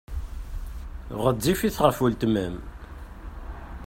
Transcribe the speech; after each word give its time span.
Ɣezzifet 1.23 1.77
ɣef 1.85 1.97
weltma-m. 2.01 2.55